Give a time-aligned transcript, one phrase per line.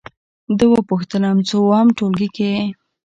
[0.57, 2.63] ده وپوښتلم: څووم ټولګي کې یې؟